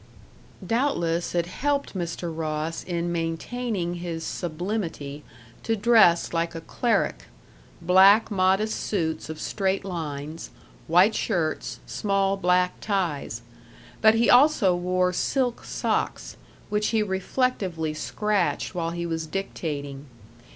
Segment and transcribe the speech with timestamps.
[0.65, 2.35] Doubtless it helped Mr.
[2.35, 5.23] Ross in maintaining his sublimity
[5.61, 7.25] to dress like a cleric
[7.83, 10.49] black, modest suits of straight lines,
[10.87, 13.43] white shirts, small, black ties.
[14.01, 16.35] But he also wore silk socks,
[16.69, 20.07] which he reflectively scratched while he was dictating.